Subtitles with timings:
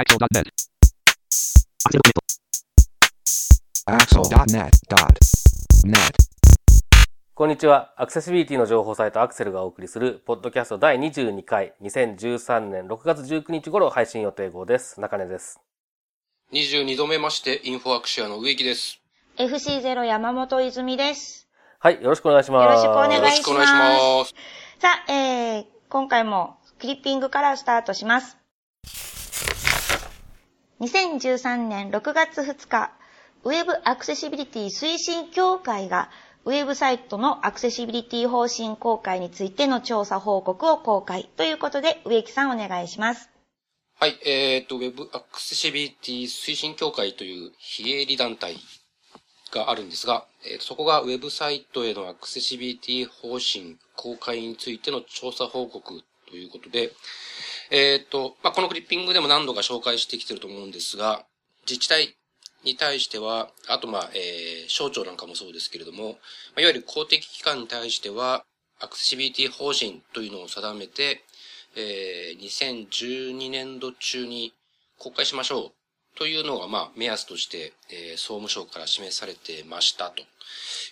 [0.00, 0.48] Axel.net.
[3.84, 5.92] Axel.net.net.
[7.34, 7.92] こんにちは。
[7.98, 14.98] アクセシビリティの情報サイトアクセルがお送りする、ポッドキャスト第22回、2013年6月19日頃配信予定号です。
[15.02, 15.60] 中根です。
[16.54, 19.02] 22度目まして、インフォアクシアの植木です。
[19.36, 21.46] FC0 山本泉です。
[21.78, 22.64] はい、よろしくお願いします。
[22.64, 24.34] よろしくお願いしますよろしくお願いします。
[24.78, 28.39] さあ、えー、今回もクリッピングからスタートします。
[30.80, 32.90] 2013年6月2日、
[33.44, 36.08] ウェブアクセシビリティ推進協会が
[36.46, 43.28] ウェブサイトのアクセシビリティ方針公開についての調査報告を公開ということで、植木さんお願いします。
[43.98, 48.56] はい、えっ、と、ウェブアクセシビリティ推進協会という非営利団体
[49.52, 56.92] があるんですが、えーそこがウェブサイトへのアクセシビリティ方針公開についての調査報告ということで、
[57.70, 61.24] えっ、と、まあ、このクリッピングでも何度か紹介してきてると思うんですが、
[61.68, 62.16] 自治体
[62.64, 66.14] に対しては、あと、まあ、えー省庁なんかもそうですけれども、ま
[66.56, 68.44] あいわゆる公的機関に対しては、
[68.80, 71.22] アクセシビリティ方針というのを定めて、
[71.76, 74.52] えー2012年度中に
[74.98, 80.24] 公開しましょうというのが、まあ、目安として、えー総務省から示されてましたと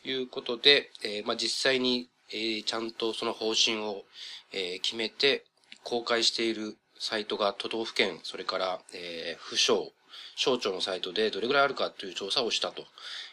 [0.08, 4.04] いうことで、えーまあ、実際に、えーちゃんとその方針を、
[4.52, 5.44] えー決めて
[5.88, 9.90] 公開しているサイトが都道府県、それから、えー府省、
[10.36, 12.84] 省庁のサイトでどれぐらいあるかという調査をしたと、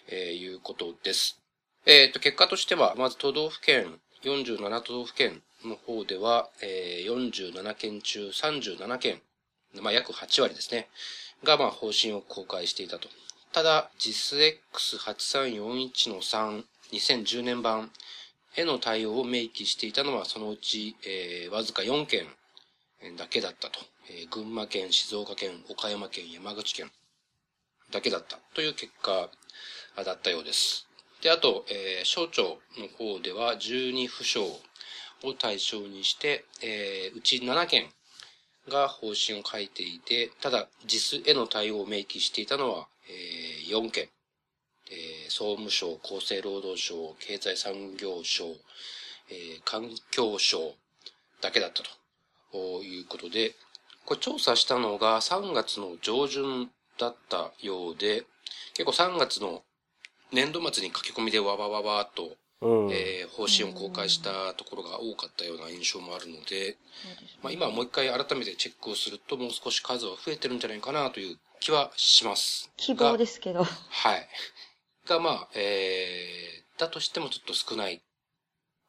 [0.08, 1.42] えーいうことです。
[1.86, 9.22] えっ、と、結果としては、まず都道府県、47都道府県の方では、えー47県中37県、
[9.82, 10.88] まあ、約8割ですね、
[11.44, 13.10] が、まあ、方針を公開していたと。
[13.52, 17.92] ただ、JISX8341 の3、2010年版
[18.56, 22.30] への対応を明記していたのは、そのうち、えーわずか4県
[23.16, 23.80] だけだったと。
[24.10, 26.92] えー群馬県、静岡県、岡山県、山口県
[27.92, 29.30] だけだったという結果
[30.04, 30.88] だったようです。
[31.22, 37.92] で、あと、えー省庁の方では12府省を対象にして、えーうち7県
[38.68, 44.10] が方針を書いていて、ただ、JIS への対応を明記していたのは、えー4県。
[44.92, 48.46] えー総務省、厚生労働省、経済産業省、
[49.30, 50.76] えー環境省
[51.42, 51.90] だけだったと
[52.84, 53.56] いうことで、
[54.06, 58.24] これ調査したのが3月の上旬だったようで、
[58.74, 59.64] 結構3月の
[60.32, 62.92] 年度末に書き込みでわわわわと、うん。
[62.92, 66.78] えー方針を公開したところが多かったような印象もあるので、
[67.44, 72.72] まあ、今はもう一回改めてチェックをするともう少し数は増えてるんじゃないかなという気はします。
[72.78, 73.64] 希望ですけど。
[73.64, 74.28] はい。
[75.08, 78.02] が、まあ、えー、だとしてもちょっと少ない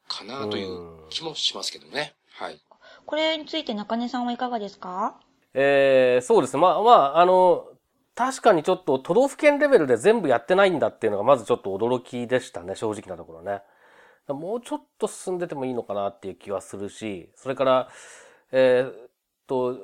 [0.06, 2.14] かなという気もしますけどね。
[2.30, 2.60] はい。
[3.06, 5.20] これについて中根さんはいかがですか？
[5.54, 6.60] えー、そうですね。
[6.60, 7.64] まあ、まあ、あの、
[8.14, 13.62] 確かにちょっと都道府県レベルで全部やってないんだっていうのがまずちょっと驚きでしたね、正直なところね。
[14.28, 17.88] もうちょっと進んでてもいいのかなっていう気はするし、それから、
[18.50, 19.10] えーっ
[19.46, 19.78] と、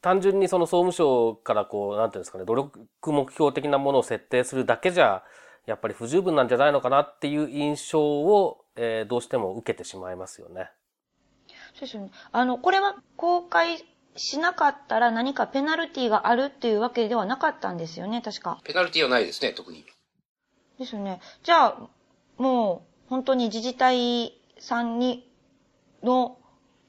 [0.00, 5.22] 単純にその総務省からこう、なんていうんですかね、努力目標的なものを設定するだけじゃ、
[5.66, 10.70] やっぱり不十分なんじゃないのかなっていう印象を、えーどうしても受けてしまいますよね。
[11.78, 12.10] そうですよね。
[12.32, 13.78] あの、これは公開
[14.16, 18.60] しなかったら何かペナルティがあるっていうわけではなかったんですよね、確か。
[18.64, 19.84] ペナルティはないですね、特に。
[20.78, 21.20] ですよね。
[21.44, 21.88] じゃあ、
[22.36, 25.30] もう、本当に自治体さんに、
[26.02, 26.38] の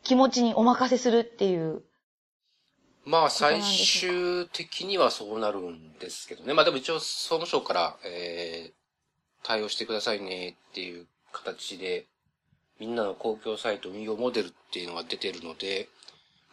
[0.03, 1.83] 気持ちにお任せするっていう。
[3.05, 6.53] まあ、最終的にはそうなるんですけどね。
[6.53, 8.73] まあでも一応総務省から、えー、
[9.43, 12.07] 対応してくださいねっていう形で、
[12.79, 15.89] みんなの公共サイト運用モデルっていうのが出てるので、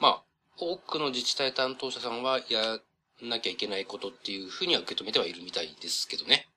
[0.00, 0.22] まあ、
[0.58, 2.80] 多くの自治体担当者さんはや
[3.24, 6.48] んなきゃいけないことっていうふうには受け止めてはいるみたいですけどね。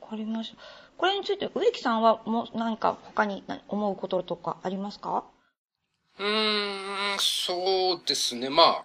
[0.00, 0.56] わかりました。
[0.96, 5.24] これについて植木さんはもう何か他に何思うこととかありますか？
[6.18, 8.50] うーん、そうですね。
[8.50, 8.84] まあ、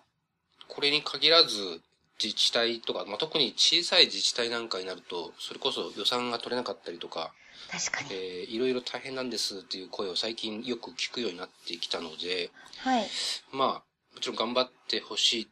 [0.67, 1.81] これに限らず、
[2.23, 7.33] 自治体とか、まあ、特に小さい自治体なんかになると、それこそ予算が取れなかったりとか、
[7.71, 8.09] 確かに。
[8.13, 13.07] えーいろいろ大変なんですっていう声を最近よく聞くようになってきたので、はい。
[13.51, 15.47] まあ、もちろん頑張ってほしいっ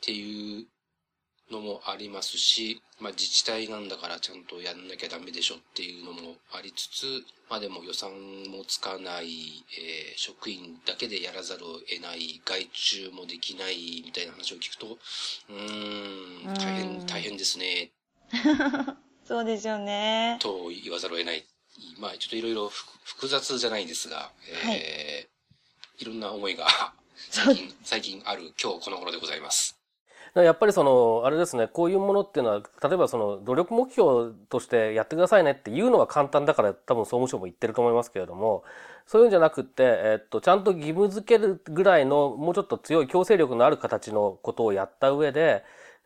[0.00, 0.66] ていう
[1.52, 7.06] のもありますし、まあ自治体なんだからちゃんとやんなきゃダメでしょっていうのもありつつ、
[7.50, 8.12] まあでも予算
[8.50, 14.98] もつかない、えー職員だけでやらざるを得ない、外注もできないみたいな話を聞くと、
[15.48, 17.90] うーん、大う変、ん大変ですね、
[19.30, 20.38] そうですよね。
[20.40, 21.46] と言わざるを得ない。
[22.00, 24.32] まあちょっといろいろ複複雑じゃないですが、
[24.68, 25.30] えー
[26.02, 26.66] いろんな思いが
[27.30, 29.78] 最近、最近ある今日この頃でございます。
[30.34, 38.64] やっぱりその、あれですね、こういうものっていうのは、例えばその、努力目標としてやってくださいねっていうのは簡単だから多分総務省も言ってると思いますけれども、
[39.06, 45.62] そういうんじゃなくて、えっと、ちゃんと義務付けるぐらいの、もうちょっと強い強制力のある形のことをやった上で、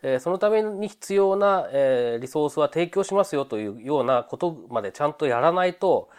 [0.06, 6.10] えー、そのために必要な、えー、リソースは提供しますよというようなことまでちゃんとやらないと、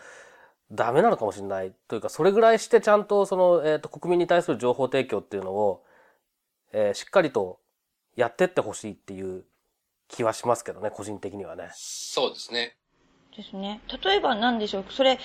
[0.72, 5.84] ダメなのかもしれないというか、それぐらいしてちゃんとその、えっ、ー、と、国民に対する情報提供っていうのを、
[6.74, 7.60] えー、しっかりと
[8.16, 9.44] やってってほしいっていう
[10.08, 11.70] 気はしますけどね、個人的にはね。
[11.74, 12.76] そうですね。
[13.38, 13.82] ですね。
[14.04, 15.20] 例えば何でしょうそれ、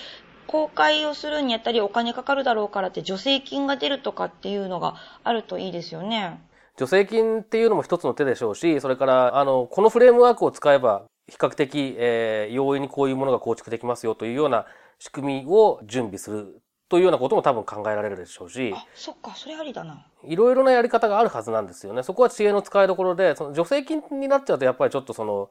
[0.45, 6.39] 公開をするにあたりお金かかるだろうからって助成金が出るとかっていうのがあるといいですよね。
[6.77, 14.65] 助成金っていうのも一つの手でしょうし、それから、あの、このフレームワークを使えば、比較的、えー、容易にこういうものが構築できますよというような
[14.99, 18.73] 仕組みを準備するというようなことも多分考えられるでしょうし。
[18.75, 20.05] あ、そっか、それありだな。
[20.23, 22.03] いろいろなやり方があるはずなんですよね。
[22.03, 25.49] そこは知恵の使いどころで、その助成金になっちゃうとやっぱりちょっとその、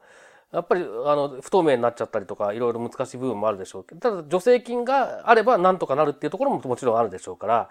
[0.52, 7.68] やっぱり、あの、不透明になっちゃったりとか、いろいろ難しい部分もあるでしょうけど、ただ助成金があればなんとかなるっていうところももちろんあるでしょうから、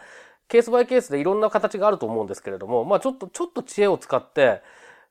[0.50, 4.62] ケースバイケースでいろんな形があると思うんですけれども、まあちょっと、ちょっと知恵を使って、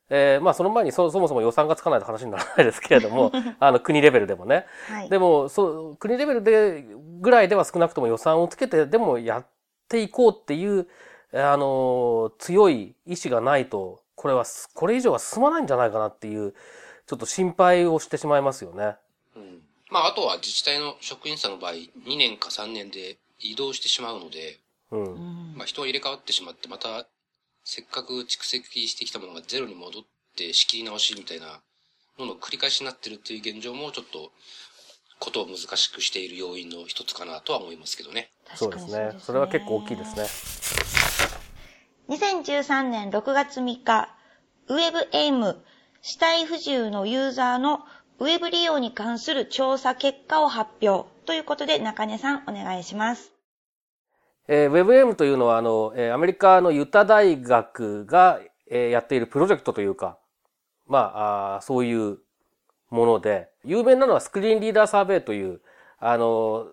[0.09, 4.65] えー、まあその前にそそもそも予算がつかないと話にならないですけれども、 あの国レベルでもね。
[4.87, 6.85] はい、でも、そう、国レベルで、
[7.21, 9.45] ぐらいでは少なくとも予算をつけてでもやっ
[9.87, 10.87] ていこうっていう、
[11.33, 16.53] あの、強い意志がないと、これは、これ以上は進まないんじゃないかなっていう、
[17.07, 18.95] ちょっと心配をしてしまいますよね。
[19.35, 19.63] うん。
[19.89, 24.59] まああとは自治体の職員さんの場合、2年か3年で移動してしまうので、
[24.91, 25.53] うん。
[25.55, 27.07] まあ人は入れ替わってしまって、また
[27.63, 30.03] せっかく蓄積してきたものがゼロに戻っ
[30.35, 31.61] て仕切り直しみたいな
[32.17, 34.31] のの繰り返しになってるっていう現状もちょっと
[35.19, 38.31] ことを難しくしている要因の一つかなとは思いますけどね。
[38.55, 39.15] そうですね。
[39.19, 40.25] それは結構大きいですね。
[42.09, 44.09] 2013年6月3日、
[44.67, 45.57] WebAIM
[46.01, 47.81] 死体不自由のユーザーの
[48.19, 53.38] ウェブ利用に関する調査結果を発表ということで中根さんお願いします。
[54.51, 60.17] えー、WebM というのは、あの、アメリカのユタ大学が、え、やっているプロジェクトというか、
[60.87, 62.17] まあ、あそういう
[62.89, 65.61] もので、有名なのはスクリーンリーダーサーベイという、
[65.99, 66.65] あの、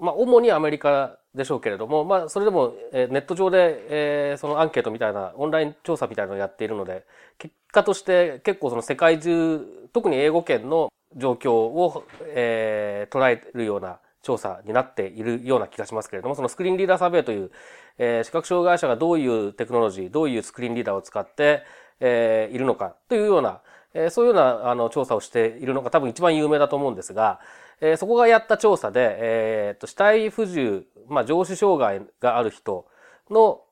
[0.00, 7.06] まあ、主にアメリカでしょうけれども、まあ、それでも、え、ネット上で、え、そのアンケートみたいな、オンライン調査みたいなのをやっているので、
[7.38, 17.50] 結果として結構その世界中、特に英語圏の状況を、えー、捉えるような調査になっているような気がしますけれども、そのスクリーンリーダーサーベイという、
[17.96, 21.62] えー、視覚障害者がどういうテクノロジー、どういうスクリーンリーダーを使って、
[22.00, 23.62] えー、いるのかというような、
[23.94, 27.40] えー、そういうようなあの調査をしているのが多分一番有名だと思うんですが、
[27.80, 32.86] えー、そこがやった調査で、えー、と死体不自由、まあ、上司障害がある人
[33.30, 33.62] の、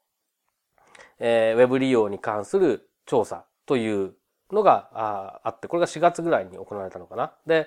[1.19, 4.15] えー、ウェブ利用に関する調査という
[4.53, 4.91] のが
[5.45, 7.33] あって、これが4月ぐらいに行われたのかな。
[7.47, 7.67] で、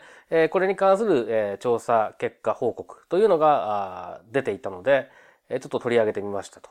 [0.50, 5.10] これに関する、調査結果報告というのが出ていたので、
[5.50, 6.70] ちょっと取り上げてみましたと。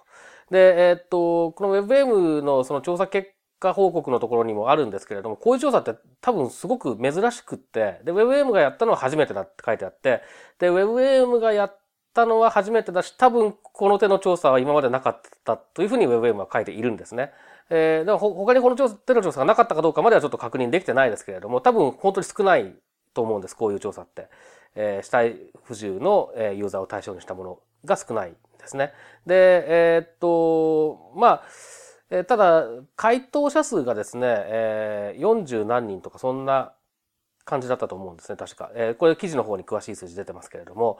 [0.50, 10.22] で、え、っと、この WebM のその調査結果報告のところにもあるんですけれども、こういう調査って多分すごく珍しくって、で、WebM がやったのは初めてだって書いてあって、
[10.58, 11.78] で、WebM がやっ
[12.14, 17.32] たのは初めてだし、多分この手の調査は今までなかったというふうに WebM は書いているんですね。
[17.70, 22.74] えー、だから他にこの調査手の調査がなかったかどうかまではちょっと確認できてないですけれども、多分本当に少ない
[23.14, 24.28] と思うんです、こういう調査って。
[24.74, 28.92] えー、死体不自由のユーザーを対象にしたものが少ないですね。
[29.26, 29.64] で、
[29.96, 31.42] えー、っと、まあ、
[32.10, 32.64] えー、ただ、
[32.96, 36.72] 回答者数がですね、えー、40何人とかそんな
[37.44, 38.70] 感じだったと思うんですね、確か。
[38.74, 40.98] えー、これ記事の方に詳しい数字出てますけれども。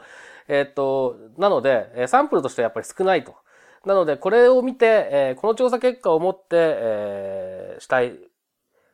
[0.49, 3.37] えー、っと、なので、サンプルとしてはやっぱり少ないと。
[3.87, 8.19] なので、これを見て、えー、この調査結果をもって、えー、死体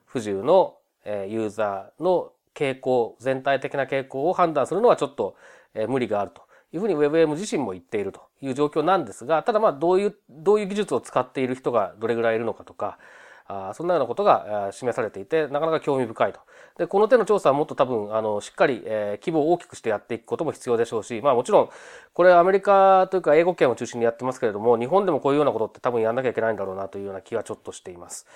[0.06, 5.36] 不自由の、えー、ユーザーの傾向、全体的な傾向を判断するのはちょっと、
[5.74, 12.98] えー、無理があるというふうに WebM 自身も言っているという状況なんですが、ただまあどういう、どういう技術を使っている人がどれぐらいいるのかとか、
[13.46, 16.40] あそんなようなことが示されていて、なかなか興味深いと。
[16.78, 21.68] で、この手の調査はもっと多分、あの、しっかり、えー、規模を大きくしてやっていくことも必要でしょうし、まあもちろん、
[22.14, 28.26] これアメリカというか英語圏を中心にやってますけれども、日本でもこういうようなことって多分やんなきゃいけないんだろうなというような気はちょっとしています。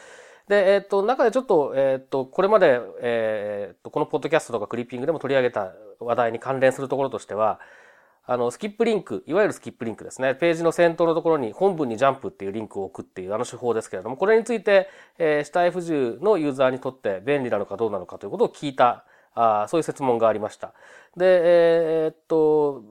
[0.48, 7.60] で、えっ、ー、と、中でちょっと、えっ、ー、と、これまで、えっ、と、このポッドキャストとかクリッピングでも取り上げた話題に関連するところとしては、
[8.30, 10.34] あの、スキップリンク、いわゆるスキップリンクですね。
[10.34, 20.74] ページの先頭のところに本文にジャンプっていうリンクを置くっていうあの手法ですけれども、これについて、えー、死体不自由のユーザーにとって便利なのかどうなのかということを聞いた、あそういう説問がありました。
[21.16, 21.24] で、
[22.04, 22.84] えー、っと、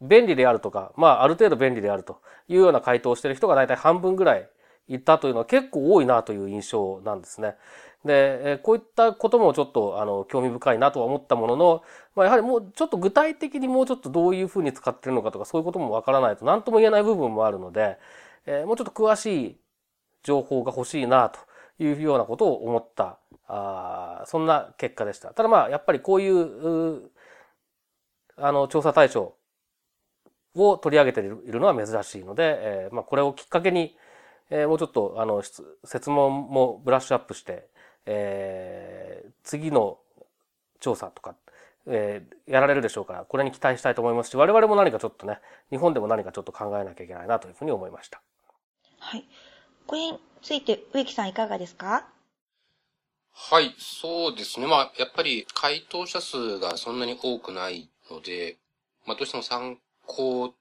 [0.00, 4.48] 便利であるとか、まあ、ある程度便利であるというような回答をしている人が大体半分ぐらい
[4.90, 7.56] いたというのは結構多いなという印象なんですね。
[8.04, 11.82] で、こういったこともちょっと、あの、興味深いなとは思ったものの、
[12.16, 17.98] まあ、やはりもうちょっと具体的にもうちょっとどういうふうに使ってるのかとか、そういうこともわからないと何とも言えない部分もあるので、
[18.46, 19.56] えー、もうちょっと詳しい
[20.22, 21.40] 情報が欲しいなと
[21.82, 23.18] いうようなことを思った、
[23.48, 25.34] あそんな結果でした。
[25.34, 27.10] ただまあ、やっぱりこういう、う
[28.36, 29.34] あの、調査対象
[30.54, 33.94] を取り上げているのは珍しいので、えー、まあ、これをきっかけに、
[34.50, 35.42] えー、もうちょっと、あの、
[35.84, 37.68] 説問もブラッシュアップして、
[38.06, 39.98] えー、次の
[40.80, 41.36] 調査とか、
[41.86, 45.38] えー、やられるでしょうから、これに期待したいと思いますし、我々も何かちょっとね、
[45.70, 48.20] 日本でも何かちょっと考えなきゃいけないなというふうに思いました。
[48.98, 49.28] はい。
[49.86, 52.06] これについて植木さんいかがですか？
[53.32, 54.66] はい、そうですね。
[54.66, 58.56] まあ、やっぱり回答者数がそんなに多くないので、
[59.06, 60.54] まあ、どうしても参考程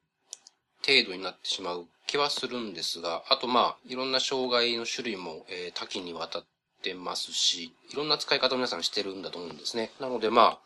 [1.07, 6.45] 度になってしまう気はするんですが、あとまあ、いろんな障害の種類も、えー、多岐にわたっ
[6.81, 9.91] てますし、いろんな使い方を皆さんしてるんだと思うんですね。
[9.99, 10.59] なのでまあ、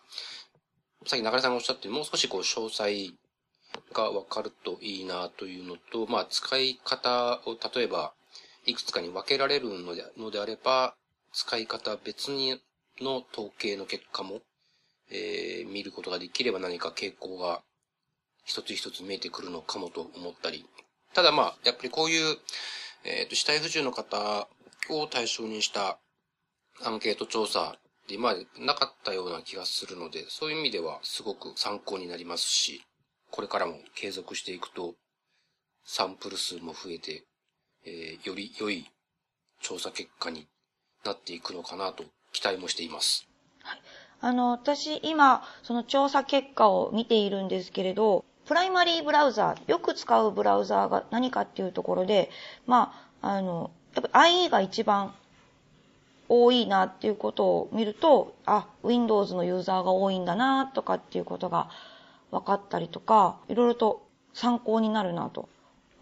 [1.06, 3.12] さっき中根さんがおっしゃってもう少しこう詳細
[3.94, 8.14] がわかるといいなというのと、まあ使い方を例えば
[8.66, 10.96] いくつかに分けられるのでのであれば、
[11.34, 12.58] 使い方別に
[13.02, 14.40] の統計の結果も、
[15.12, 17.62] えー、見ることができれば何か傾向が
[18.46, 20.66] 一つ一つ見えてくるのかもと思ったり。
[21.14, 22.38] ただまあ、やっぱりこういう、
[23.04, 24.48] えっ、ー、と、死体不自由の方
[24.90, 26.00] を対象にした
[26.84, 27.78] アンケート調査
[28.08, 32.84] で今までなかったような気がするので、そういう意味ではすごく参考になりますし、
[33.30, 34.96] これからも継続していくと、
[35.86, 37.26] サンプル数も増えて、
[37.86, 38.90] えー、より良い
[39.62, 40.48] 調査結果に
[41.06, 43.28] なっていくのかなと期待もしています。
[43.62, 43.82] はい。
[44.22, 52.30] あの、私今、その調査結果を見ているんですけれど、プライマリーブラウザー、よく使うブラウザーが何かっていうところで、
[52.66, 55.14] まあ、あの、やっぱ IE が一番
[56.28, 61.70] 多いなっていうことを見ると、あ、Windows のユーザーが多いんだなとかっていうことが
[62.32, 65.48] 分かったりとか、いろいろと参考になるなと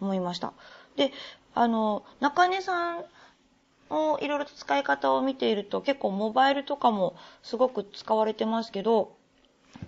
[0.00, 0.52] 思いました。
[0.96, 1.12] で、
[1.54, 3.04] あの、中根さん
[3.90, 9.12] のいろいろと使い方を見ていると結構モバイルとかもすごく使われてますけど、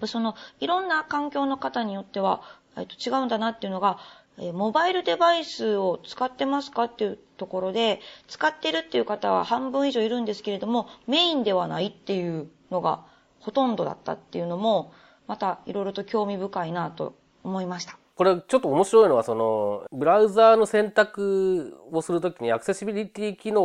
[0.06, 2.42] そのいろんな環境の方によっては、
[2.76, 3.98] えっと、違うんだなっていうのが
[4.38, 13.04] えモバイルデバイスを使ってますかっていうところで、使ってるっていう方は半分以上いるんですけれども、メインではないっていうのが
[13.38, 14.92] ほとんどだったっていうのも、
[15.26, 17.14] またいろいろと興味深いなと
[17.44, 17.96] 思いました。
[18.16, 23.64] これちょっと面白いのは、その、ブラウザーの選択をするときにアクセシビリティ機能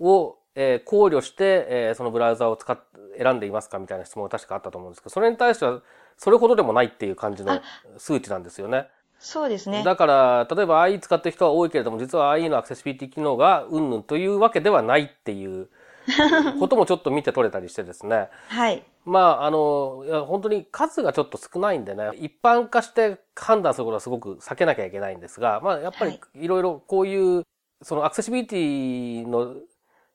[0.00, 2.78] を、え考慮して、えそのブラウザを使っ、
[3.16, 5.80] 選んでいますかみたいな質問が確かあったと思うんですけど、それに対しては、
[6.16, 7.60] それほどでもないっていう感じの
[7.96, 8.88] 数値なんですよね。
[9.18, 9.82] そうですね。
[9.82, 15.68] だから、例えば IE 使ってる人は多いけれども、実は IE のアクセシビリティ機能がうんぬんというわけではないっていう
[16.58, 18.28] こともちょっと見て取れたりしてですね。
[18.48, 18.82] はい。
[19.04, 27.42] まあ、あの、いや本当に数がちょっと少ないんでね、一般化して判断することはすごく避けなきゃいけないんですが、まあ、やっぱりいろいろこういう、
[27.82, 29.54] そのアクセシビリティの、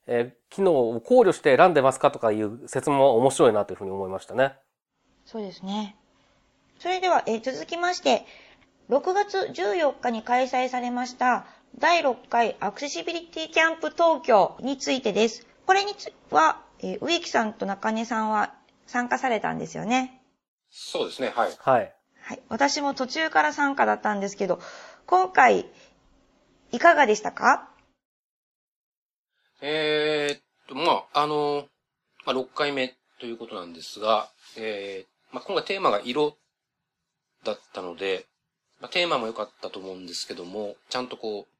[0.07, 4.55] えー、機能を考慮して選んでますかとかいう説問は面白いなというふうに思いましたね。
[5.25, 5.95] そうですね。
[6.79, 8.25] それでは、えー、続きまして、
[8.89, 11.45] 6月14日に開催されました
[11.79, 15.47] 第6回アクセシビリティキャンプ東京についてです。
[15.65, 18.53] これにつは、えー、植木さんと中根さんは
[18.85, 20.21] 参加されたんですよね。
[20.69, 21.51] そうですね、はい。
[21.57, 21.95] はい。
[22.21, 22.41] はい。
[22.49, 24.59] 私も途中から参加だったんですけど、
[25.05, 25.69] 今回、
[26.71, 27.69] いかがでしたか？
[29.65, 31.63] えー、っと、まあ、あの、
[32.25, 34.27] まあ、6回目ということなんですが、
[34.57, 36.35] えー、まあ、今回テーマが色
[37.45, 38.25] だったので、
[38.81, 41.53] まあ、テーマも良かったと思うんですけども、ちゃんとこう、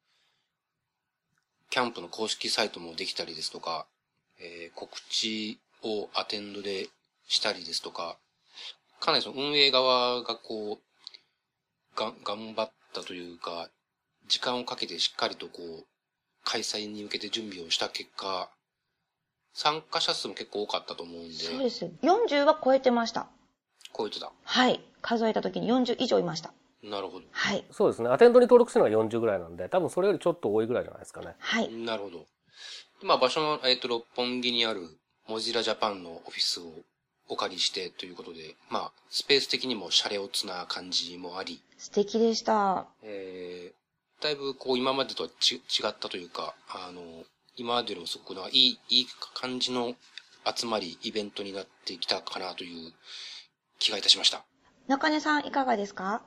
[1.69, 3.86] キャンプの公式サイトもできたりですとか、
[4.38, 6.89] えー、告知をアテンドで
[7.29, 8.17] したりですとか、
[9.00, 13.69] かなりその運営側がこう、が、頑張ったというか、
[14.27, 15.86] 時間をかけてしっかりとこう、
[16.43, 18.50] 開催に向けて準備をした結果、
[19.53, 21.33] 参加者数も結構多かったと思うんで。
[21.35, 21.85] そうです。
[22.01, 23.27] 40は超えてました。
[23.95, 24.31] 超えてた。
[24.43, 24.81] はい。
[25.01, 26.53] 数えた時に40以上いました。
[26.83, 27.25] なるほど。
[27.31, 27.63] はい。
[27.71, 28.09] そうですね。
[28.09, 31.35] アテンドに登録するのが40ぐらいなんで、多分それよりちょっと多いぐらいじゃないですかね。
[31.39, 31.71] はい。
[31.71, 32.25] なるほど。
[33.03, 34.97] まあ場所の、えっ、ー、と、六本木にある
[35.27, 36.63] モジラジャパンのオフィスを
[37.29, 41.62] お借りしてということで、まあ、スペース的にもシャレオツな感じもあり。
[41.77, 42.88] 素敵でした。
[43.01, 43.83] えー、
[44.24, 47.01] だいぶこう今までとはち違ったというか、あの、
[47.58, 49.94] 今までよりもすごくいい、いい感じの
[50.46, 52.94] 集まり、イベントになってきたかなという
[53.80, 54.46] 気がいたしました。
[54.88, 56.22] 中根さんいかがですか？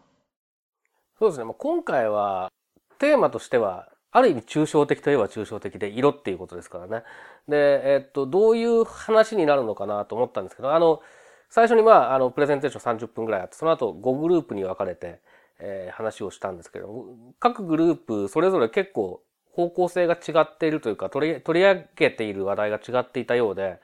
[1.19, 1.51] そうですね。
[1.57, 2.53] 今回は、
[2.99, 7.03] テーマとしては、ある意味抽象的といえば抽象的で、色っていうことですからね。
[7.49, 11.01] で、えっと、どういう話になるのかなと思ったんですけど、あの、
[11.49, 15.21] 最初にまあ、あの、プレゼンテーション30分ぐらいあって、その後5グループに分かれて、
[15.59, 17.07] えー、話をしたんですけど、
[17.39, 19.23] 各グループそれぞれ結構
[19.53, 23.81] 方向性が違っているというか、取り、取り上げている話題が違っていたようで、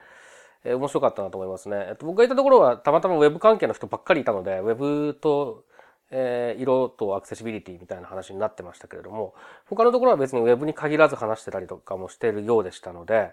[0.63, 1.85] えー、面白かったなと思いますね。
[1.89, 5.65] えっと、僕がいたところはたまたまウェブ関係の人ばっかりいたので、ウェブと、
[6.11, 9.33] えー、色とアクセシビリティみたいな話になってましたけれども、
[9.65, 13.31] 他のところは別にウェブに限らず話してたりとかもしているようでしたので、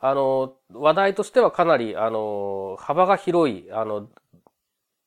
[0.00, 4.08] あの、話題としてはかなり、あの、幅が広い、あの、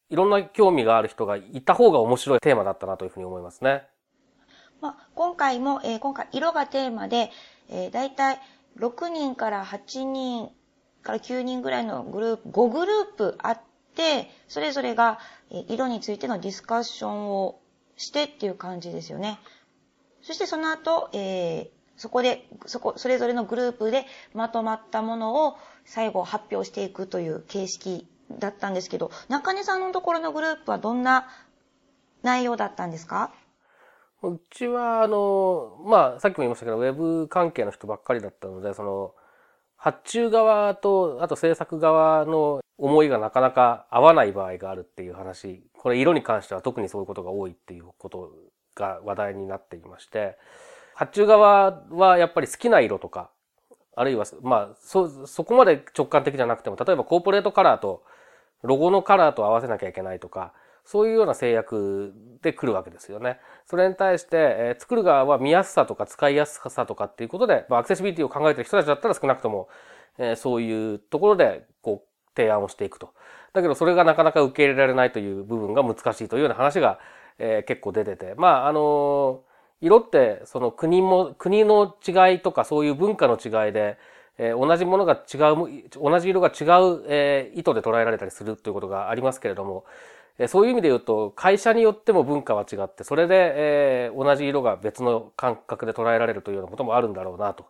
[0.09, 3.87] いろんな興味がある人がいた方が面白いテーマだったなというふうに思いますね。
[4.81, 7.31] まあ、今回も、えー、今回色がテーマで、
[7.69, 8.39] えー、だいたい
[8.77, 10.49] 6人から8人
[11.03, 13.61] から9人ぐらいのグループ、5グループあっ
[13.95, 15.19] て、それぞれが、
[15.67, 17.59] 色についてのディスカッションを
[17.95, 19.39] してっていう感じですよね。
[20.21, 31.27] そしてその後、えー、そこで、そこ、それぞれのグループでまとまったものを最後発表していくという形式だったんですけど、中根さんのところのグループはどんな
[32.21, 33.31] 内容だったんですか？
[34.23, 39.13] うちは、あの、まあ、さっきも言いましたけど、ウェブ関係の人ばっかりだったので、その、
[39.75, 48.31] 発注側と、あと制作側の思いがなかなか合わない場合があるっていう話、これ色に関しては特にそういうことが多いっていうこと
[48.75, 50.37] が話題になっていまして、
[50.95, 53.29] 発注側はやっぱり好きな色とか、
[53.93, 58.03] あるいは、まあ、そ、そこまで直感的じゃなくても、例えばコーポレートカラーと
[58.63, 60.53] ロゴのカラーと合わせなきゃいけないとか、
[60.85, 63.39] そういうような制約で来るわけですよね。
[63.65, 69.69] それに対して、えー、作る側は見やすさとか使いやすさとかっていうことで、まあ、アクセシビリティを考えてる人たちだったら少なくとも、
[70.17, 73.13] えー、そういうところで、こう、提案をしていくと。
[73.53, 76.99] だけど、それがなかなか受け入れられないという部分が難しいというような話が、
[77.37, 78.33] えー、結構出てて。
[78.35, 79.43] まあ、あの
[79.79, 83.97] 色って、その国も、国の違いとかそういう文化の違いで、
[84.37, 89.85] えー、同じものが違う、同じ色が違う、えー、意図で捉えられたりするということがありますけれども、
[90.39, 97.65] えー、そういう意味で言うと、会社によっても文化は違って、それで、えー、同じ色が別の感覚で捉えられるというようなこともあるんだろうな、とい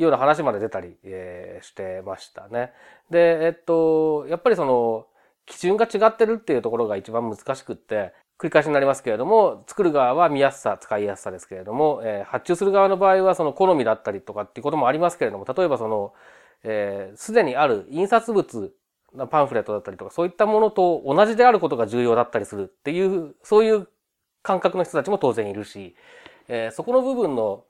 [0.00, 2.72] うような話まで出たり、えー、してましたね。
[3.10, 5.06] で、えっと、やっぱりその、
[5.46, 16.12] 基準が違ってるっていうところが一番難しくって、繰り返しになりますけれども、作る側は見やすさ、使いやすさですけれども、えー、発注する側の場合はその好みだったりとかっていうこともありますけれども、例えばその、
[16.64, 18.74] えー、すでにある印刷物、
[19.30, 23.86] パンフレットだったりとか、そういったものと同じであることが重要だったりするっていう、そういう
[24.42, 25.94] 感覚の人たちも当然いるし、
[26.48, 27.62] えー、そこの部分の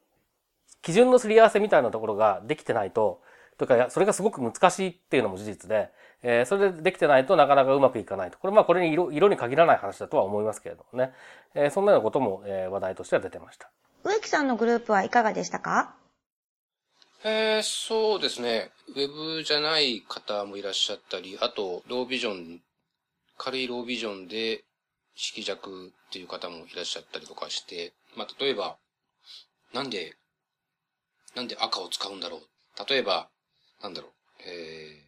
[0.81, 3.21] 基準のすり合わせみたいなところができてないと、
[3.59, 5.91] というか、それがすごく難しいっていうのも事実で、
[6.23, 8.39] えー、それでできてないとなかなかうまくいかないと。
[8.39, 11.13] これまあこれに色色に限らない話だとは思いますけれどもね。
[11.55, 13.71] えー、そんなようなことも、えー、話題としては出てました。
[14.05, 15.95] 植木さんのグループはいかがでしたか？
[17.25, 18.73] えー、そうですね。
[18.89, 22.61] ウェブじゃない方もいらっしゃったり、あと、ロービジョン、
[23.39, 24.65] 軽いロービジョンで
[25.15, 28.77] 色弱っていう方もいらっしゃったりとかして、まあ、例えば、
[29.73, 30.17] なんで、
[31.37, 32.41] なんで赤を使うんだろう。
[32.89, 33.29] 例えば、
[33.83, 34.11] なんだろう、
[34.45, 35.02] えー、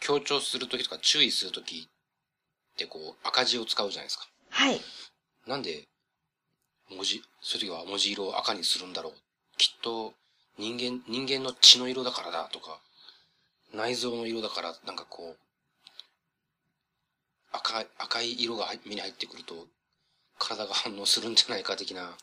[0.00, 4.26] 強調するときとか注意するときってこう赤字を使うじゃないですか。
[4.50, 4.80] はい。
[5.46, 5.88] なんで
[6.90, 9.12] 文字、それは文字色を赤にするんだろう。
[9.56, 10.14] きっと
[10.58, 12.80] 人間、人間の血の色だからだとか、
[13.74, 15.38] 内臓の色だからなんかこう、
[17.52, 19.66] 赤い、赤い色が目に入ってくると
[20.38, 22.16] 体が反応するんじゃないか的な、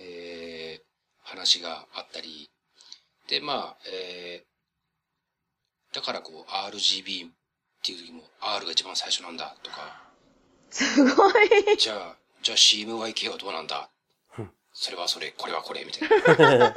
[0.00, 0.84] えー、
[1.22, 2.50] 話があったり、
[3.28, 4.44] で、まあ、え
[5.92, 7.30] だからこう RGB っ
[7.82, 10.02] ていう時も R が一番最初なんだとか。
[10.70, 11.34] すごい。
[11.78, 13.90] じゃあ、じゃあ CMYK はどうなんだ
[14.72, 16.74] それはそれ、これはこれ、みたいな、 えー、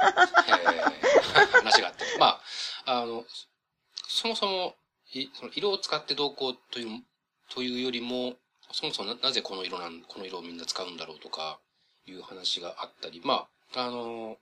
[1.64, 2.04] 話があって。
[2.18, 2.42] ま
[2.84, 3.24] あ、あの、
[4.06, 4.76] そもそも、
[5.12, 7.02] いその色を使ってどうこうという、
[7.48, 8.36] というよりも、
[8.72, 11.58] そもそもななぜこの色なん、この色をみんな使うんだろうとか、
[12.06, 14.36] いう話があったり、まあ、あの、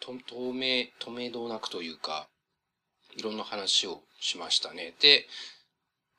[0.00, 2.28] と、透明、透明度なくというか、
[3.16, 4.94] いろんな話をしましたね。
[5.00, 5.26] で、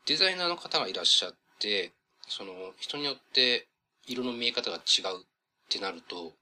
[0.06, 1.92] デザイナーの方がいらっしゃって、
[2.28, 3.68] その人によって
[4.08, 5.26] 色の見え方が違うっ
[5.70, 6.34] てなると、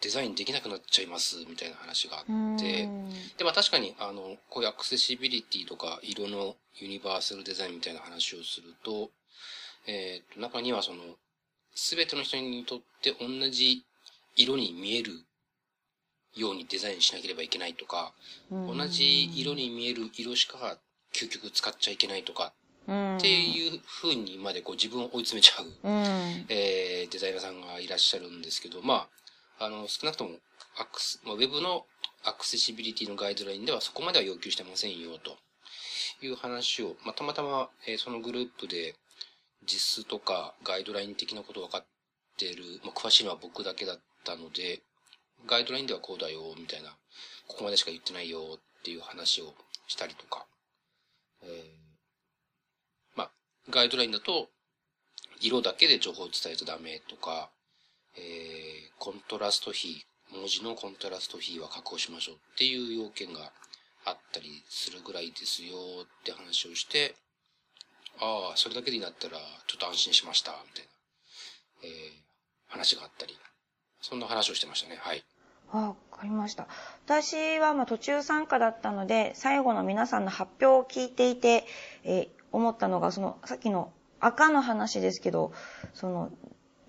[0.00, 2.88] デザインできなくなっちゃいますみたいな話があって、
[3.36, 9.10] で、まあ確かに、あの、こういうアクセシビリティとか色のユニバーサルデザインみたいな話をすると、
[9.86, 11.02] えっ、ー、と、中にはその、
[11.74, 13.84] すべての人にとって同じ
[14.34, 15.12] 色に見える
[16.36, 18.12] ようにデザインしなければいけないとか、
[18.50, 20.78] 同じ色に見える色しか
[21.14, 22.52] 究極使っちゃいけないとか、
[22.86, 25.66] っていう風にまでこう自分を追い詰めちゃう、
[26.48, 29.08] えー、デザイナーさんがいらっしゃるんですけど、ま
[29.58, 30.36] あ、あの、少なくとも
[30.78, 31.84] アクス、まあ、ウェブの
[32.24, 35.36] アクセシビリティのガイドラインではそこまでは要求してませんよ、と。
[36.22, 38.94] いう話を、まあ、たまたま、えー、そのグループで
[39.66, 41.84] 実数とかガイドライン的なこと分かっ
[42.38, 44.80] ている、まあ、詳しいのは僕だけだったので、
[45.46, 46.90] ガイドラインではこうだよ、みたいな、
[47.46, 49.54] ここまでしか言ってないよっていう話を
[49.86, 50.46] したりとか、
[51.42, 53.30] えー、まあ、
[53.70, 54.48] ガイドラインだと、
[55.40, 57.50] 色だけで情報を伝えちゃダメとか、
[58.16, 63.52] えー、コントラスト比、文字のコントラスト比は確保しましょうっていう要件が
[64.04, 67.14] あったりするぐらいですよって話をして、
[68.18, 70.90] ああ、それだけでいいんだったらちょっと安心しました、みたいな、
[71.84, 72.10] えー、
[72.68, 73.36] 話があったり、
[74.08, 74.98] そんな話をしてましたね。
[75.00, 75.24] はい。
[75.72, 76.68] わかりました。
[77.06, 81.64] 私はまあ途中参加だったので、最後の皆さんの発表を聞いていて、
[82.04, 83.90] えー、思ったのが、その、さっきの
[84.20, 85.52] 赤の話ですけど、
[85.92, 86.30] その、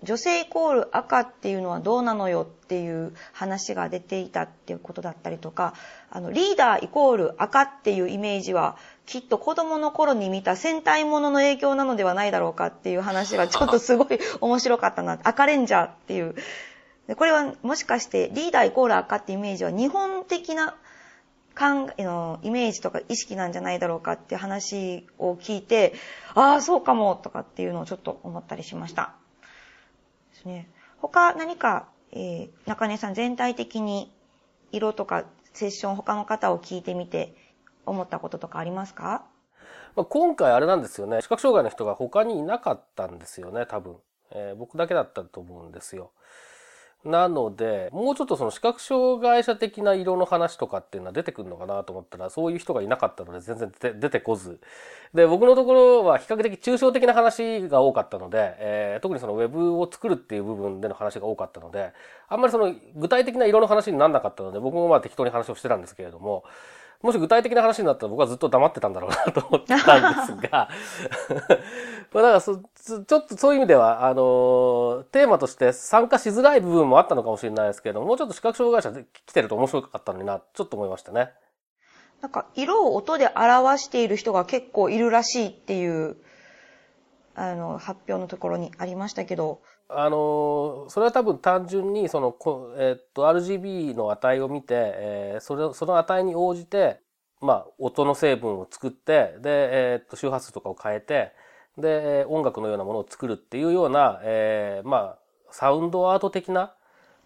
[0.04, 5.74] 女性イコール赤っていうのはどうなのよっていう話が出ていたっていうことだったりとか、
[6.10, 8.76] あの、リーダーイコール赤っていうイメージは、
[9.06, 15.18] きっと子供の頃に見た戦隊ものの影響なのではないだろうかっていう話がちょっとすごい面白かったな。
[15.24, 16.36] 赤レンジャーっていう。
[17.16, 20.76] これはもしかしてリーダーイコール赤ってイメージは日本的な
[21.58, 25.94] 考えのイメージとか意識なんじゃないだろうかって話を聞いて、
[26.34, 29.14] ああ、そうかもとかっていうのをちょっと思ったりしました。
[30.34, 30.70] ですね。
[30.98, 34.12] 他何か、えー、中根さん全体的に
[34.70, 37.34] 色とかセッション他の方を聞いてみて
[37.86, 39.24] 思ったこととかありますか？
[39.96, 41.22] まあ、今回あれなんですよね。
[41.22, 43.96] 視覚障害の人が他にいなかったんですよね、多分。
[44.30, 46.12] えー、僕だけだったと思うんですよ。
[47.04, 54.60] なので、もうちょっとその視覚障害者的な色の話とかっていうのは出てくるのかなと思ったら、そういう人がいなかったので全然出てこず。
[55.14, 61.92] で、僕のところは比較的抽象的な話が多かったので、えー、特にそのウェブを作るっていう部分での話が多かったので、
[62.28, 66.42] あんまりその具体的な色の話にならなかったので、僕もまあ適当に話をしてたんですけれども、
[67.02, 69.76] もし具体的な話になったら僕はずっと黙ってたんだろうなと思った
[70.24, 70.68] んですが
[72.12, 81.32] まあだからそ、ちょっとそういう意味では、あの、テーマとして参加しづらい部分もあったのかもしれないですけども、もうちょっと視覚障害者で来てると面白かったのにな、ちょっと思いましたね。
[82.22, 86.16] なんか、色を音で表している人が結構いるらしいっていう、
[87.34, 92.36] あの、発表のところにありましたけど、あの、それは多分単純に、その、
[92.78, 97.00] えっと、RGB の値を見て、えー、それ、その値に応じて、
[97.40, 101.32] まあ、音の成分を作って、で、えっと、周波数とかを変えて、
[101.78, 105.18] で、音楽のようなものを作るっていうような、えー、まあ、
[105.50, 106.74] サウンドアート的な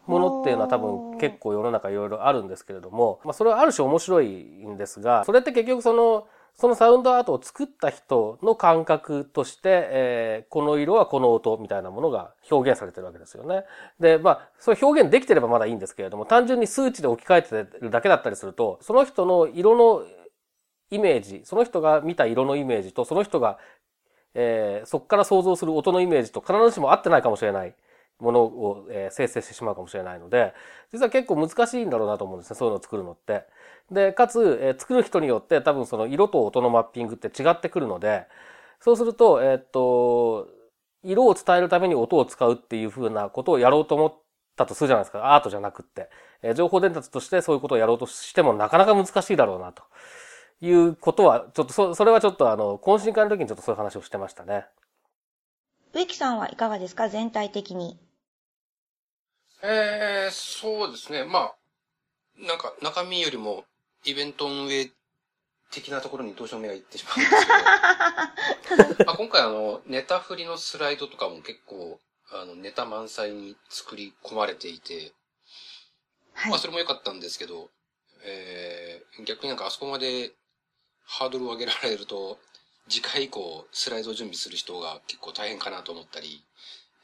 [0.07, 13.65] ものっていうのは多分結構世の中いろいろあるんですけれども、まあ、それはある種面白いんですが、それって結局その、そのサウンドアートを作った人の感覚として、えー、この色はこの音みたいなものが表現されてるわけですよね。
[13.99, 20.05] で、まあ、それ表現できてればまだいいんですけれども、単純に数値で置き換えてるだけだったりすると、その人の色の
[20.91, 23.59] イメージ、その人が見た色のイメージと、その人が、
[24.35, 27.75] えー、そこから想像する音のイメージと必ずしも合ってないかもしれない。
[28.21, 30.55] ものを、え、生成してしまうかもしれないので、
[30.93, 33.45] 実は結構難しいんだろうなと思うんですね、そういうのを作るのって。
[33.91, 38.27] で、かつ、え、作る人によって多分その色と音のマッピングって違ってくるので、
[38.81, 40.49] そうすると、え、っと、
[41.03, 44.15] 色を伝えるために音を使うっていうふうなことをやろうと思っ
[44.57, 45.35] たとするじゃないですか。
[45.35, 46.09] アートじゃなくって。
[46.43, 49.83] え、情報伝達としてそういうことをやろうとしてもなかなか難しいだろうなと。
[50.63, 54.67] いうことは、ちょっとそ、それはちょっとあの、懇親会の時にちょっとそういう話をしてましたね。
[55.95, 57.09] 植木さんはいかがですか？
[57.09, 57.99] 全体的に。
[59.63, 61.25] えー、そうですね。
[61.25, 61.55] まあ、
[62.39, 63.65] なんか中身よりも
[64.05, 64.91] イベント運営
[65.71, 72.01] 的なところにどうしても目がいってしまうんですけど、 まあ今回あの、ネタ振りのスライドとかも結構、
[72.33, 75.13] あの、ネタ満載に作り込まれていて、
[76.35, 77.71] はい、まあそれも良かったんですけど、
[78.25, 80.33] えー、逆になんかあそこまで
[81.05, 82.39] ハードルを上げられると、
[82.89, 86.45] 次回以降スライドを準備する人が結構大変かなと思ったり、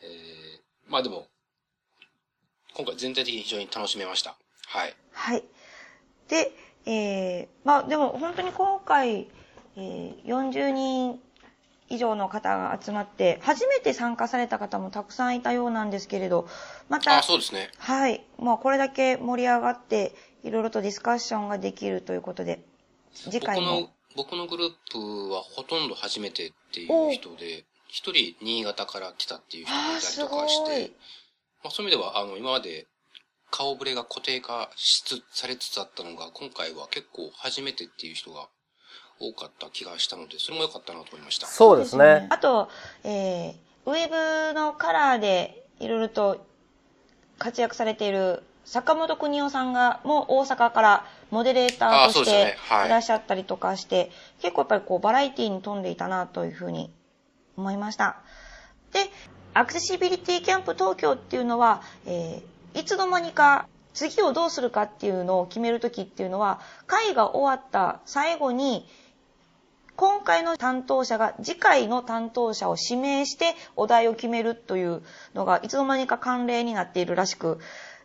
[0.02, 1.26] えー、まあでも、
[2.74, 4.36] 今回全体的に非常に楽しめました。
[4.66, 4.94] はい。
[5.12, 5.44] はい。
[6.28, 6.52] で、
[6.86, 9.28] えー、まあでも本当に今回、
[9.76, 11.20] えー、40人
[11.88, 16.48] 以上の方が集まって、初めて参加された方もたくさんいたようなんですけれど、
[16.88, 17.70] また、あそうですね。
[17.78, 18.24] はい。
[18.38, 20.14] まあこれだけ盛り上がって、
[20.44, 22.62] いろいろとディスカッションができるということで、
[23.12, 23.90] 次回も。
[24.18, 30.90] 僕の、グループはほとんど初めてっていう人で、一人新潟から来たっていう人がいたりとかして、
[31.62, 32.87] まあそういう意味では、あの、今まで
[33.52, 38.48] 顔ぶれが固定化しつ、されつつあったのが、今回は結構初めてっていう人が
[39.20, 41.46] 多かった気がしたので、それも良かったなと思いました。
[41.46, 42.26] そうですね。
[42.31, 42.68] あと、
[43.04, 43.54] えー、
[43.87, 46.44] ウェブのカラーでいろいろと
[47.38, 54.10] 活躍されている坂本邦夫さんが、もう大阪からモデレーターとしていらっしゃったりとかして、ねはい、
[54.42, 56.90] 結構やっぱりこうバラエティに富んでいたなというふうに
[57.56, 58.16] 思いました。
[58.92, 59.00] で、
[59.54, 63.66] アクセシビリティキャンプ東京っていうのは、えー、いつの間にか
[63.98, 68.86] 次をどうするかっていうのを決めるときっていうのは、会が終わった最後に、
[69.96, 75.02] 今回の担当者が次回の担当者を指名してお題を決めるという
[75.34, 77.58] のがいつの間にか慣例になっているらしく、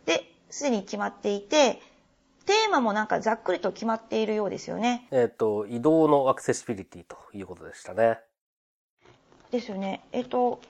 [0.04, 1.80] で、すでに決まっていて、
[2.46, 5.08] テーマもなんかざっくりと決まっているようですよね。
[5.10, 8.18] えっ、ー、と、移動のアクセシビリティということでしたね。
[9.50, 10.02] ですよね。
[10.12, 10.60] えっ、ー、と、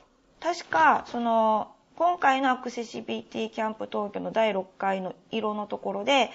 [0.41, 6.31] 確か、その、今回のアクセシビリティキャンプ東京の第6回の色のところで、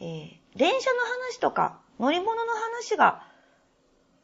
[0.00, 0.98] えー、電車の
[1.30, 3.22] 話とか乗り物の話が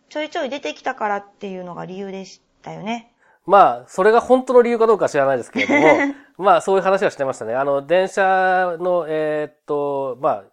[0.09, 3.13] ちょいちょい出てきたからっていうのが理由でしたよね。
[3.47, 5.75] まあ、それが本当の理由かどうか知らないですけれど
[6.09, 7.55] も、 まあ、そういう話はしてましたね。
[7.55, 10.45] あの、電車の、えー、っと、まあ、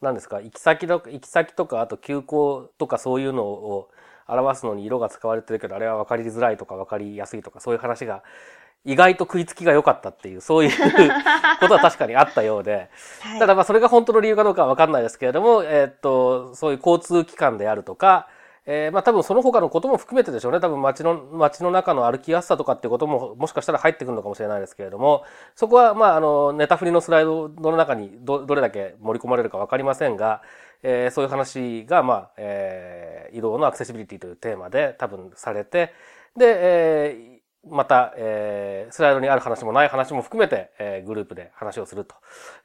[0.00, 3.90] 何ですか、行き先とか、行き先とか、あと休校とかそういうのを
[4.26, 8.22] 表すのに色が使われてるけど、あれは分かりづらいとか分かりやすいとか、そういう話が
[8.84, 10.70] 意外と食いつきが良かったっていう、そういう
[11.60, 12.88] ことは確かにあったようで、
[13.20, 18.28] はい、ただまあそれが本当の理由かどうかはわかんないですけれども、えー、っと、そういう交通機関であるとか、
[18.66, 20.60] えー、まあ多分その他のことも含めてでしょうね。
[20.60, 30.42] 多分街の、街の中の歩きやすさとかっていうことももしかしたら入ってくるのかもしれないですけれども、そこはまああの、ネタフリのスライドの中にど、どれだけ盛り込まれるかわかりませんが、
[30.82, 35.92] えー、そういう話がまあ、えー、移動のアクセシビリティというテーマで多分されて、
[36.36, 42.14] で、えー、また、えー、スライドにある話もない話も含めて、えー、グループで話をすると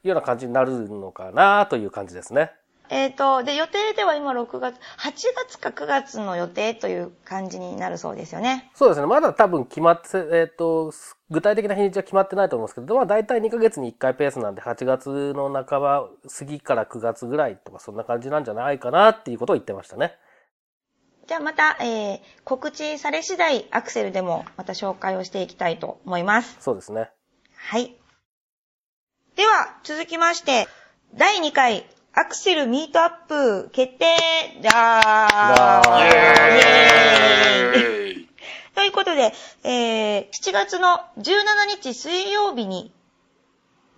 [0.02, 2.52] いうような感じになるのかなという感じですね。
[2.88, 5.12] えっ、ー、と、で、予定では今6月、8
[5.48, 8.70] 月か9月の予定という感じになるそうですよね。
[8.74, 9.06] そうですね。
[9.06, 10.92] まだ多分決まって、えっ、ー、と、
[11.30, 20.16] 具体的な日にちは決まってないと思うんですけど、まあ大体2ヶ月に1回ペースなんで、8月の半ば過ぎから9月ぐらいとかそんな感じなんじゃないかなっていうことを言ってましたね。
[21.26, 26.56] じゃあまた、えー、告知され次第、アクセルでもまた紹介をしていきたいと思います。
[26.60, 27.10] そうですね。
[27.56, 27.96] はい。
[29.34, 30.68] では、続きまして、
[31.14, 31.84] 第2回、
[32.18, 34.06] アクセルミートアップ決定
[34.62, 38.28] だーイェーイ
[38.74, 42.90] ということで、えー、7月の17日水曜日に、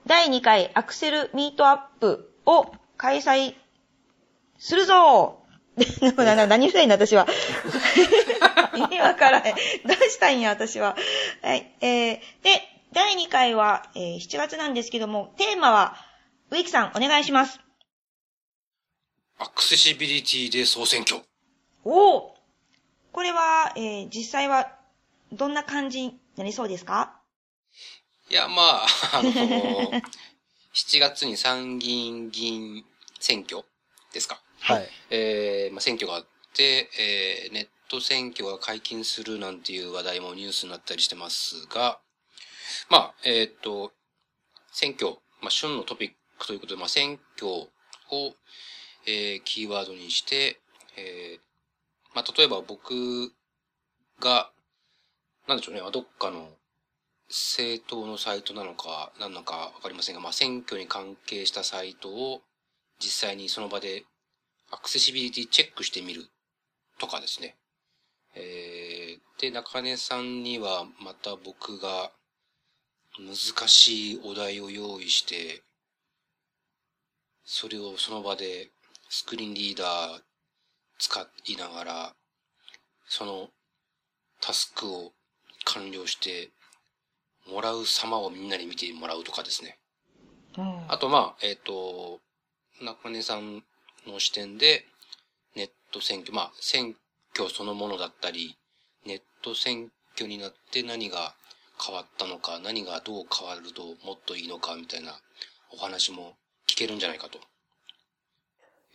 [0.05, 3.55] 第2回アクセルミートアップを開催
[4.59, 5.39] するぞ
[6.49, 7.25] 何したいんだ、私は。
[8.75, 9.55] 意味わからへん。
[9.87, 10.97] どうしたいんや、私は。
[11.41, 11.73] はい。
[11.81, 15.95] えー、で、第2回は、えー、7月なんですけども、テーマは、
[16.51, 17.61] ウィキさん、お願いします。
[19.39, 21.23] アクセシビリティで総選挙。
[21.85, 22.35] おお
[23.13, 24.77] これは、えー、実際は、
[25.33, 27.21] どんな感じになりそうですか？
[28.31, 28.87] いや、まあ、
[29.19, 29.31] あの、
[30.75, 32.85] 7月に参議院議員
[33.21, 33.65] 選挙
[34.13, 34.41] ですか。
[34.61, 34.89] はい。
[35.11, 42.01] えー、まあ、選挙があって、えー、ネット選挙が解禁するなんていう話題もニュースになったりしてますが、
[42.89, 43.93] まあ、えっ、と、
[44.73, 47.69] 選挙、まあ、旬のトピックということで、まあ、選挙を、
[49.11, 50.61] えー、キーワードにして、
[50.99, 51.41] えー、
[52.15, 53.33] まあ、例えば僕
[54.21, 54.51] が、
[55.47, 56.51] なんでしょうね、どっかの
[57.31, 62.43] 政党のサイトなのか、何なのかわかりませんが、まあ、選挙に関係したサイトを
[62.99, 64.05] 実際にその場で
[64.71, 66.27] アクセシビリティチェックしてみる
[66.99, 67.57] とかですね。
[68.35, 72.13] えー、で、中根さんにはまた僕が
[73.19, 75.63] 難しいお題を用意して、
[77.45, 78.71] それをその場で
[79.09, 80.21] スクリーンリーダー
[80.99, 82.13] 使いながら、
[83.07, 83.49] その
[84.41, 85.13] タスクを
[85.65, 86.51] 完了して、
[87.47, 89.79] もらう様をみんなに見てもらうとかですね。
[90.59, 92.21] うん、あと、まあ、えっ、ー、と、
[92.83, 93.63] 中根さん
[94.07, 94.85] の視点で、
[95.57, 96.95] ネット選挙、まあ、選
[97.35, 98.59] 挙そのものだったり、
[99.07, 101.35] ネット選挙になって何が
[101.85, 105.19] 変わったのか、何がどう変わるともっといいのか、みたいな
[105.73, 106.37] お話も
[106.69, 107.39] 聞けるんじゃないかと。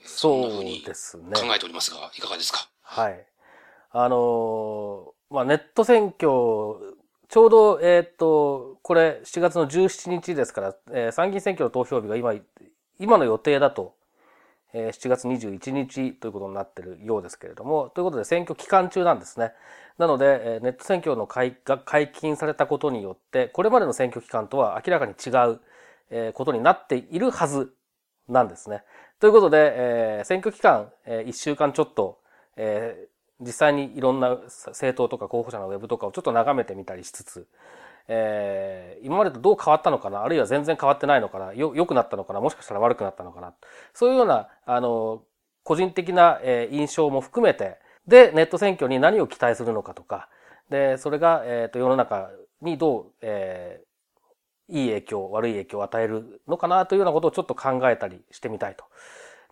[0.05, 1.33] そうですね。
[1.33, 2.67] 考えておりますが、いかがですか？
[2.81, 3.25] はい。
[3.91, 12.33] あのー、まあ、ネット選挙、ちょうど、えー、っと、これ、7月の17日ですから、えー、参議院選挙の投票日が今、
[12.99, 13.95] 今の予定だと、
[14.73, 19.53] え7月21日ということになっているようですけれども、ということで選挙期間中なんですね。
[19.99, 27.75] なので、ネット選挙の解が解禁されたことによって、これまでの選挙期間とは明らかに違うことになっているはず
[28.33, 28.83] なんですね。
[29.19, 32.19] ということで、え選挙期間、え1週間ちょっと、
[32.57, 33.07] え
[33.39, 37.47] 実際にいろんな政党とか候補者のウェブとかをちょっと眺めてみたりしつつ、
[38.07, 43.53] えー、今までとどう変わったのかなあるいは全然変わってないのかなよ、良くなったのかなもしかしたら悪くなったのかな
[43.93, 45.23] そういうような、あの、
[45.63, 50.27] 個人的な、えー、印象も含めて、で、ネット選挙に何を期待するのかとか、
[50.69, 52.29] で、それが、えっ、ー、と、世の中
[52.61, 53.85] にどう、えー、
[54.69, 58.85] いい影響、悪い影響を与えるのかなというようなことをちょっと考えたりしてみたいと。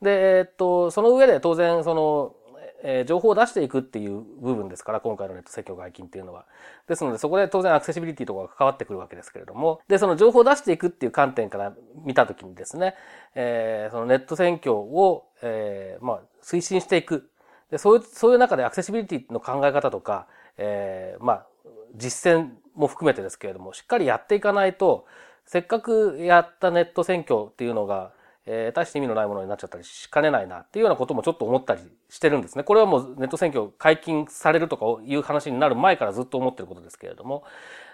[0.02, 2.36] で、えっ、と、その上で当然、その、
[2.84, 6.46] えー、情報を出していくっていう部分ですから、今回のネット説教解禁っていうのは。
[6.88, 12.96] ですので、そこで当然アクセシビリティとかが関わってくるわけですけれども、で、その情報を出していくっていう観点から見たときにですね、
[13.36, 17.30] えー、そのネット選挙を、えー、まあ、推進していく。
[17.70, 21.48] で、そういう、そういう中でアクセシビリティの考え方とか、えー、まあ、
[21.96, 25.06] 実践も含めてですけれども、しっかりやっていかないと、
[25.46, 28.14] せっかくやったネット選挙っていうのが、
[28.46, 32.64] えー、大して意味のないものになっちゃったりしかねないなっていうようなこともちょっと思ったりしてるんですね。
[32.64, 37.44] これはもうネット選挙解禁されるとかいう話になる前からずっと思ってることですけれども。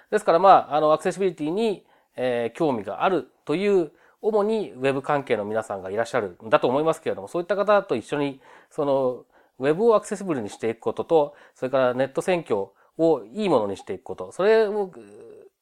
[0.09, 1.85] ですからまあ、あの、アクセシビリティに、
[2.15, 9.25] えー、興味があるという、主にウェブ関係の皆さんがいらっしゃるんだと思いますけれども、そういった方と一緒に、その、
[9.59, 14.91] ウェブをアクセシブルにしていくことと、それからネット選挙をいいものにしていくこと、それを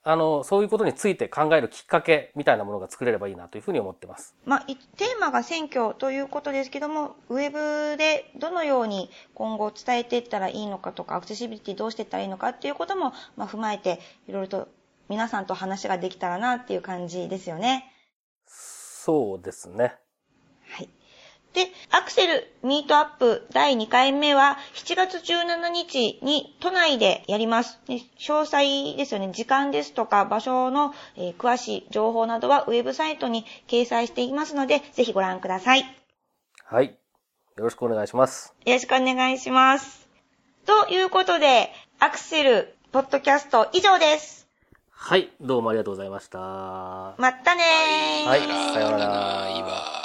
[0.08, 4.36] あの、そういうことについて考えるきっかけみたいなものが作れればいいなというふうに思ってます。
[4.46, 14.68] まあ、テーマが選挙ということですけども、ウェブでどのように今後伝えていったらいいのかとか、アクセシビリティどうしていったらいいのかっていうことも、まあ、踏まえて、いろいろと
[15.10, 17.92] 皆さんと話ができたらなっていう感じですよね。
[18.46, 19.96] そうですね。
[21.56, 27.80] で、アクセルミートアップ第2回目は7月17日に都内でやります。
[27.88, 35.86] で詳細ですよね、時間ですとか場所の、えー、詳しい情報などはウェブサイトに掲載していますので、ぜひご覧ください。
[36.66, 36.88] はい。
[36.88, 38.54] よろしくお願いします。
[38.66, 40.10] よろしくお願いします。
[40.66, 44.50] ということで、アクセルポッドキャスト以上です。
[44.92, 46.40] はい、どうもありがとうございました。
[46.40, 48.28] まったねー。
[48.28, 48.42] はい、
[48.74, 50.05] さようなら。